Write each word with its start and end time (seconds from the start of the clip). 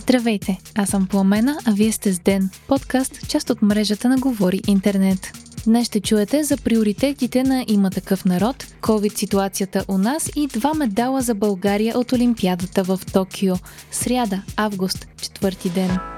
Здравейте, 0.00 0.58
аз 0.74 0.88
съм 0.88 1.06
Пламена, 1.06 1.58
а 1.64 1.72
вие 1.72 1.92
сте 1.92 2.12
с 2.12 2.18
Ден, 2.18 2.50
подкаст, 2.68 3.28
част 3.28 3.50
от 3.50 3.62
мрежата 3.62 4.08
на 4.08 4.16
Говори 4.16 4.60
Интернет. 4.66 5.32
Днес 5.64 5.86
ще 5.86 6.00
чуете 6.00 6.44
за 6.44 6.56
приоритетите 6.56 7.42
на 7.42 7.64
Има 7.68 7.90
такъв 7.90 8.24
народ, 8.24 8.66
COVID 8.80 9.16
ситуацията 9.16 9.84
у 9.88 9.98
нас 9.98 10.30
и 10.36 10.46
два 10.46 10.74
медала 10.74 11.22
за 11.22 11.34
България 11.34 11.98
от 11.98 12.12
Олимпиадата 12.12 12.82
в 12.82 13.00
Токио. 13.12 13.54
Сряда, 13.90 14.42
август, 14.56 15.08
четвърти 15.22 15.70
ден. 15.70 16.11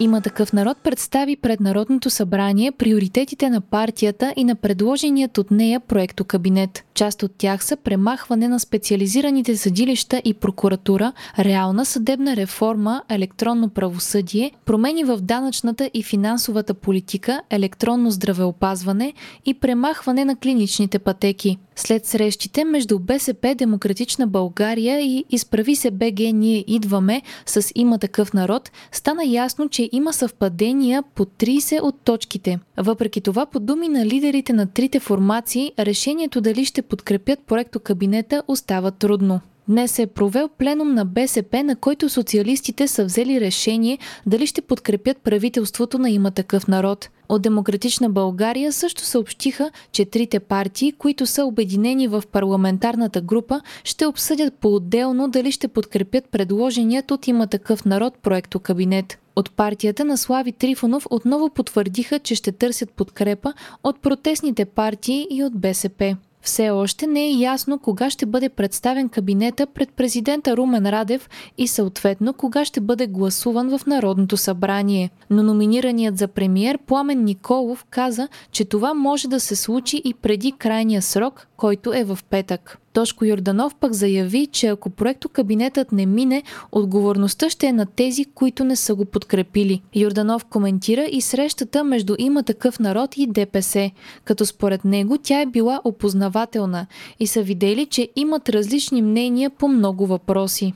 Има 0.00 0.20
такъв 0.20 0.52
народ 0.52 0.76
представи 0.78 1.36
пред 1.36 1.60
Народното 1.60 2.10
събрание 2.10 2.72
приоритетите 2.72 3.50
на 3.50 3.60
партията 3.60 4.32
и 4.36 4.44
на 4.44 4.54
предложеният 4.54 5.38
от 5.38 5.50
нея 5.50 5.80
проекто 5.80 6.24
кабинет. 6.24 6.84
Част 6.94 7.22
от 7.22 7.32
тях 7.38 7.64
са 7.64 7.76
премахване 7.76 8.48
на 8.48 8.60
специализираните 8.60 9.56
съдилища 9.56 10.22
и 10.24 10.34
прокуратура, 10.34 11.12
реална 11.38 11.84
съдебна 11.84 12.36
реформа, 12.36 13.02
електронно 13.08 13.68
правосъдие, 13.68 14.50
промени 14.64 15.04
в 15.04 15.18
данъчната 15.20 15.90
и 15.94 16.02
финансовата 16.02 16.74
политика, 16.74 17.42
електронно 17.50 18.10
здравеопазване 18.10 19.12
и 19.46 19.54
премахване 19.54 20.24
на 20.24 20.36
клиничните 20.36 20.98
пътеки. 20.98 21.58
След 21.76 22.06
срещите 22.06 22.64
между 22.64 22.98
БСП, 22.98 23.54
Демократична 23.54 24.26
България 24.26 25.00
и 25.00 25.24
Изправи 25.30 25.76
се 25.76 25.90
БГ 25.90 26.18
Ние 26.18 26.64
идваме 26.66 27.22
с 27.46 27.72
Има 27.74 27.98
такъв 27.98 28.32
народ, 28.32 28.70
стана 28.92 29.24
ясно, 29.24 29.68
че 29.68 29.88
има 29.92 30.12
съвпадения 30.12 31.02
по 31.14 31.24
30 31.24 31.82
от 31.82 32.00
точките. 32.04 32.58
Въпреки 32.76 33.20
това, 33.20 33.46
по 33.46 33.60
думи 33.60 33.88
на 33.88 34.06
лидерите 34.06 34.52
на 34.52 34.66
трите 34.66 35.00
формации, 35.00 35.72
решението 35.78 36.40
дали 36.40 36.64
ще 36.64 36.82
подкрепят 36.82 37.38
проекто 37.46 37.80
кабинета 37.80 38.42
остава 38.48 38.90
трудно. 38.90 39.40
Днес 39.68 39.98
е 39.98 40.06
провел 40.06 40.48
пленум 40.58 40.94
на 40.94 41.04
БСП, 41.04 41.64
на 41.64 41.76
който 41.76 42.08
социалистите 42.08 42.88
са 42.88 43.04
взели 43.04 43.40
решение 43.40 43.98
дали 44.26 44.46
ще 44.46 44.62
подкрепят 44.62 45.16
правителството 45.16 45.98
на 45.98 46.10
има 46.10 46.30
такъв 46.30 46.68
народ. 46.68 47.08
От 47.28 47.42
Демократична 47.42 48.10
България 48.10 48.72
също 48.72 49.02
съобщиха, 49.04 49.70
че 49.92 50.04
трите 50.04 50.40
партии, 50.40 50.92
които 50.92 51.26
са 51.26 51.44
обединени 51.44 52.08
в 52.08 52.22
парламентарната 52.32 53.20
група, 53.20 53.60
ще 53.84 54.06
обсъдят 54.06 54.54
по-отделно 54.54 55.28
дали 55.28 55.52
ще 55.52 55.68
подкрепят 55.68 56.28
предложеният 56.30 57.10
от 57.10 57.28
има 57.28 57.46
такъв 57.46 57.84
народ 57.84 58.14
проекто 58.22 58.58
кабинет. 58.58 59.18
От 59.36 59.50
партията 59.50 60.04
на 60.04 60.16
Слави 60.16 60.52
Трифонов 60.52 61.06
отново 61.10 61.50
потвърдиха, 61.50 62.18
че 62.18 62.34
ще 62.34 62.52
търсят 62.52 62.90
подкрепа 62.90 63.52
от 63.84 64.02
протестните 64.02 64.64
партии 64.64 65.26
и 65.30 65.44
от 65.44 65.60
БСП. 65.60 66.16
Все 66.42 66.70
още 66.70 67.06
не 67.06 67.26
е 67.26 67.30
ясно 67.30 67.78
кога 67.78 68.10
ще 68.10 68.26
бъде 68.26 68.48
представен 68.48 69.08
кабинета 69.08 69.66
пред 69.66 69.90
президента 69.90 70.56
Румен 70.56 70.86
Радев 70.86 71.28
и 71.58 71.68
съответно 71.68 72.34
кога 72.34 72.64
ще 72.64 72.80
бъде 72.80 73.06
гласуван 73.06 73.78
в 73.78 73.86
Народното 73.86 74.36
събрание. 74.36 75.10
Но 75.30 75.42
номинираният 75.42 76.18
за 76.18 76.28
премиер 76.28 76.78
Пламен 76.78 77.24
Николов 77.24 77.84
каза, 77.90 78.28
че 78.52 78.64
това 78.64 78.94
може 78.94 79.28
да 79.28 79.40
се 79.40 79.56
случи 79.56 80.02
и 80.04 80.14
преди 80.14 80.52
крайния 80.52 81.02
срок, 81.02 81.48
който 81.56 81.92
е 81.92 82.04
в 82.04 82.18
петък. 82.30 82.81
Тошко 82.92 83.24
Йорданов 83.24 83.74
пък 83.74 83.92
заяви, 83.92 84.46
че 84.46 84.66
ако 84.66 84.90
проекто 84.90 85.28
кабинетът 85.28 85.92
не 85.92 86.06
мине, 86.06 86.42
отговорността 86.72 87.50
ще 87.50 87.66
е 87.66 87.72
на 87.72 87.86
тези, 87.86 88.24
които 88.24 88.64
не 88.64 88.76
са 88.76 88.94
го 88.94 89.04
подкрепили. 89.04 89.82
Йорданов 89.94 90.44
коментира 90.44 91.04
и 91.04 91.20
срещата 91.20 91.84
между 91.84 92.14
има 92.18 92.42
такъв 92.42 92.78
народ 92.80 93.16
и 93.16 93.26
ДПС, 93.26 93.90
като 94.24 94.46
според 94.46 94.84
него 94.84 95.18
тя 95.22 95.40
е 95.40 95.46
била 95.46 95.80
опознавателна 95.84 96.86
и 97.20 97.26
са 97.26 97.42
видели, 97.42 97.86
че 97.86 98.08
имат 98.16 98.48
различни 98.48 99.02
мнения 99.02 99.50
по 99.50 99.68
много 99.68 100.06
въпроси. 100.06 100.72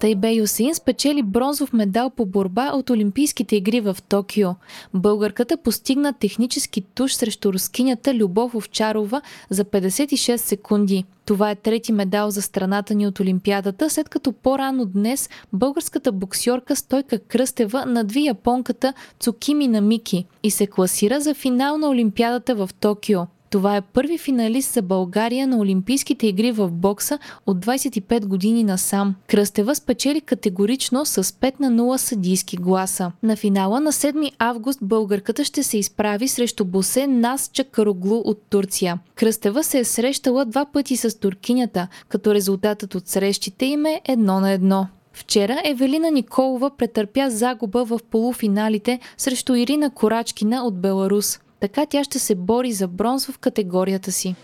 Тайбе 0.00 0.32
Юсин 0.32 0.74
спечели 0.74 1.22
бронзов 1.22 1.72
медал 1.72 2.10
по 2.10 2.26
борба 2.26 2.72
от 2.74 2.90
Олимпийските 2.90 3.56
игри 3.56 3.80
в 3.80 3.96
Токио. 4.08 4.50
Българката 4.94 5.56
постигна 5.56 6.12
технически 6.12 6.80
туш 6.80 7.14
срещу 7.14 7.52
рускинята 7.52 8.14
Любов 8.14 8.54
Овчарова 8.54 9.22
за 9.50 9.64
56 9.64 10.36
секунди. 10.36 11.04
Това 11.26 11.50
е 11.50 11.54
трети 11.54 11.92
медал 11.92 12.30
за 12.30 12.42
страната 12.42 12.94
ни 12.94 13.06
от 13.06 13.20
Олимпиадата, 13.20 13.90
след 13.90 14.08
като 14.08 14.32
по-рано 14.32 14.84
днес 14.84 15.30
българската 15.52 16.12
боксьорка 16.12 16.76
Стойка 16.76 17.18
Кръстева 17.18 17.86
надви 17.86 18.26
японката 18.26 18.92
Цукими 19.18 19.68
Намики 19.68 20.26
и 20.42 20.50
се 20.50 20.66
класира 20.66 21.20
за 21.20 21.34
финал 21.34 21.78
на 21.78 21.88
Олимпиадата 21.88 22.54
в 22.54 22.70
Токио. 22.80 23.20
Това 23.50 23.76
е 23.76 23.80
първи 23.80 24.18
финалист 24.18 24.72
за 24.72 24.82
България 24.82 25.46
на 25.46 25.58
Олимпийските 25.58 26.26
игри 26.26 26.52
в 26.52 26.70
бокса 26.70 27.18
от 27.46 27.66
25 27.66 28.26
години 28.26 28.64
насам. 28.64 29.14
Кръстева 29.26 29.74
спечели 29.74 30.20
категорично 30.20 31.06
с 31.06 31.24
5 31.24 31.60
на 31.60 31.70
0 31.70 31.96
съдийски 31.96 32.56
гласа. 32.56 33.12
На 33.22 33.36
финала 33.36 33.80
на 33.80 33.92
7 33.92 34.32
август 34.38 34.78
българката 34.82 35.44
ще 35.44 35.62
се 35.62 35.78
изправи 35.78 36.28
срещу 36.28 36.64
Босе 36.64 37.06
Нас 37.06 37.50
Чакароглу 37.52 38.22
от 38.24 38.42
Турция. 38.50 38.98
Кръстева 39.14 39.64
се 39.64 39.78
е 39.78 39.84
срещала 39.84 40.44
два 40.44 40.66
пъти 40.72 40.96
с 40.96 41.18
туркинята, 41.18 41.88
като 42.08 42.34
резултатът 42.34 42.94
от 42.94 43.08
срещите 43.08 43.66
им 43.66 43.86
е 43.86 44.00
едно 44.04 44.40
на 44.40 44.50
едно. 44.50 44.86
Вчера 45.12 45.60
Евелина 45.64 46.10
Николова 46.10 46.70
претърпя 46.76 47.30
загуба 47.30 47.84
в 47.84 48.00
полуфиналите 48.10 48.98
срещу 49.18 49.54
Ирина 49.54 49.90
Корачкина 49.90 50.64
от 50.64 50.80
Беларус. 50.80 51.40
Така 51.60 51.86
тя 51.86 52.04
ще 52.04 52.18
се 52.18 52.34
бори 52.34 52.72
за 52.72 52.88
бронз 52.88 53.26
в 53.26 53.38
категорията 53.38 54.12
си. 54.12 54.34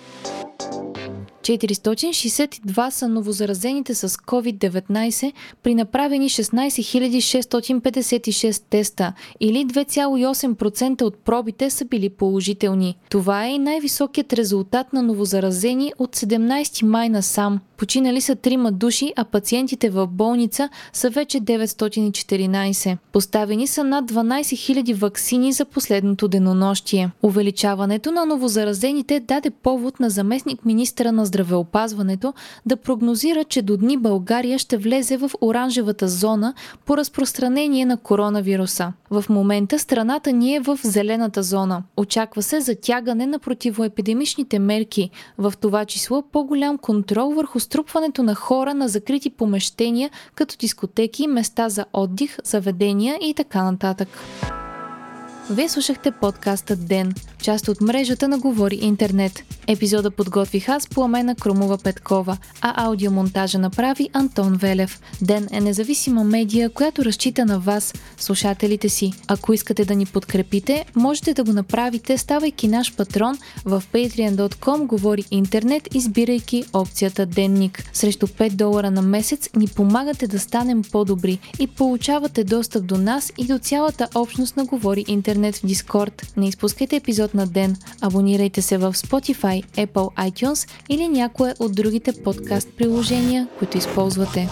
462 1.46 2.90
са 2.90 3.08
новозаразените 3.08 3.94
с 3.94 4.08
COVID-19 4.08 5.32
при 5.62 5.74
направени 5.74 6.30
16 6.30 6.66
656 7.20 8.62
теста 8.70 9.12
или 9.40 9.66
2,8% 9.66 11.02
от 11.02 11.18
пробите 11.18 11.70
са 11.70 11.84
били 11.84 12.08
положителни. 12.08 12.98
Това 13.10 13.46
е 13.46 13.50
и 13.50 13.58
най-високият 13.58 14.32
резултат 14.32 14.92
на 14.92 15.02
новозаразени 15.02 15.92
от 15.98 16.16
17 16.16 16.84
май 16.84 17.08
насам. 17.08 17.60
Починали 17.76 18.20
са 18.20 18.36
трима 18.36 18.72
души, 18.72 19.12
а 19.16 19.24
пациентите 19.24 19.90
в 19.90 20.06
болница 20.06 20.68
са 20.92 21.10
вече 21.10 21.40
914. 21.40 22.96
Поставени 23.12 23.66
са 23.66 23.84
над 23.84 24.12
12 24.12 24.40
000 24.82 24.94
вакцини 24.94 25.52
за 25.52 25.64
последното 25.64 26.28
денонощие. 26.28 27.10
Увеличаването 27.22 28.12
на 28.12 28.26
новозаразените 28.26 29.20
даде 29.20 29.50
повод 29.50 30.00
на 30.00 30.10
заместник 30.10 30.64
министра 30.64 31.12
на 31.12 31.26
здравеопазването 31.26 31.35
да 32.66 32.76
прогнозира, 32.76 33.44
че 33.44 33.62
до 33.62 33.76
дни 33.76 33.96
България 33.96 34.58
ще 34.58 34.76
влезе 34.76 35.16
в 35.16 35.30
оранжевата 35.40 36.08
зона 36.08 36.54
по 36.86 36.96
разпространение 36.96 37.86
на 37.86 37.96
коронавируса. 37.96 38.92
В 39.10 39.24
момента 39.28 39.78
страната 39.78 40.32
ни 40.32 40.54
е 40.54 40.60
в 40.60 40.78
зелената 40.82 41.42
зона. 41.42 41.82
Очаква 41.96 42.42
се 42.42 42.60
затягане 42.60 43.26
на 43.26 43.38
противоепидемичните 43.38 44.58
мерки, 44.58 45.10
в 45.38 45.54
това 45.60 45.84
число 45.84 46.22
по-голям 46.32 46.78
контрол 46.78 47.30
върху 47.30 47.60
струпването 47.60 48.22
на 48.22 48.34
хора 48.34 48.74
на 48.74 48.88
закрити 48.88 49.30
помещения, 49.30 50.10
като 50.34 50.56
дискотеки, 50.56 51.26
места 51.26 51.68
за 51.68 51.84
отдих, 51.92 52.36
заведения 52.44 53.18
и 53.22 53.34
така 53.34 53.64
нататък. 53.64 54.08
Вие 55.50 55.68
слушахте 55.68 56.10
подкаста 56.10 56.76
Ден, 56.76 57.14
част 57.42 57.68
от 57.68 57.80
мрежата 57.80 58.28
на 58.28 58.38
Говори 58.38 58.78
Интернет. 58.82 59.42
Епизода 59.66 60.10
подготвих 60.10 60.68
аз 60.68 60.88
Пламена 60.88 61.34
Крумова 61.34 61.78
Петкова, 61.78 62.36
а 62.60 62.86
аудиомонтажа 62.86 63.58
направи 63.58 64.08
Антон 64.12 64.56
Велев. 64.56 65.00
Ден 65.22 65.48
е 65.50 65.60
независима 65.60 66.24
медия, 66.24 66.70
която 66.70 67.04
разчита 67.04 67.46
на 67.46 67.58
вас, 67.58 67.94
слушателите 68.18 68.88
си. 68.88 69.12
Ако 69.28 69.52
искате 69.52 69.84
да 69.84 69.94
ни 69.94 70.06
подкрепите, 70.06 70.84
можете 70.96 71.34
да 71.34 71.44
го 71.44 71.52
направите, 71.52 72.18
ставайки 72.18 72.68
наш 72.68 72.94
патрон 72.94 73.38
в 73.64 73.82
patreon.com 73.92 74.86
Говори 74.86 75.24
Интернет, 75.30 75.94
избирайки 75.94 76.64
опцията 76.72 77.26
Денник. 77.26 77.90
Срещу 77.92 78.26
5 78.26 78.50
долара 78.50 78.90
на 78.90 79.02
месец 79.02 79.50
ни 79.56 79.68
помагате 79.68 80.26
да 80.26 80.38
станем 80.38 80.82
по-добри 80.92 81.38
и 81.58 81.66
получавате 81.66 82.44
достъп 82.44 82.86
до 82.86 82.98
нас 82.98 83.32
и 83.38 83.46
до 83.46 83.58
цялата 83.58 84.08
общност 84.14 84.56
на 84.56 84.64
Говори 84.64 85.04
Интернет 85.08 85.56
в 85.56 85.66
Дискорд. 85.66 86.32
Не 86.36 86.48
изпускайте 86.48 86.96
епизод 86.96 87.25
на 87.34 87.46
ден. 87.46 87.76
Абонирайте 88.00 88.62
се 88.62 88.78
в 88.78 88.94
Spotify, 88.94 89.64
Apple 89.64 90.30
iTunes 90.30 90.68
или 90.88 91.08
някое 91.08 91.54
от 91.58 91.74
другите 91.74 92.12
подкаст 92.24 92.68
приложения, 92.78 93.48
които 93.58 93.78
използвате. 93.78 94.48